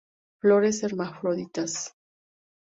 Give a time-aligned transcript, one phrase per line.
[0.39, 1.93] Flores hermafroditas.